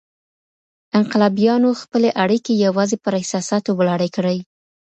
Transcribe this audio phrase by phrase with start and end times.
[0.99, 4.37] انقلابيانو خپلي اړيکې يوازي پر احساساتو ولاړې کړې.